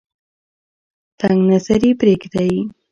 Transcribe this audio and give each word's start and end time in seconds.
تنگ 1.19 1.37
نظري 1.51 1.89
پریږدئ. 2.01 2.51